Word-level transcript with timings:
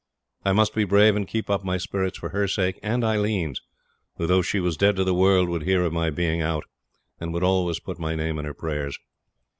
I 0.43 0.51
must 0.51 0.73
be 0.73 0.83
brave 0.83 1.15
and 1.15 1.27
keep 1.27 1.47
up 1.47 1.63
my 1.63 1.77
spirits 1.77 2.17
for 2.17 2.29
her 2.29 2.47
sake 2.47 2.79
and 2.81 3.03
Aileen's, 3.03 3.61
who, 4.17 4.25
though 4.25 4.41
she 4.41 4.59
was 4.59 4.75
dead 4.75 4.95
to 4.95 5.03
the 5.03 5.13
world, 5.13 5.47
would 5.47 5.61
hear 5.61 5.83
of 5.83 5.93
my 5.93 6.09
being 6.09 6.41
out, 6.41 6.63
and 7.19 7.31
would 7.35 7.43
always 7.43 7.79
put 7.79 7.99
my 7.99 8.15
name 8.15 8.39
in 8.39 8.45
her 8.45 8.55
prayers. 8.55 8.97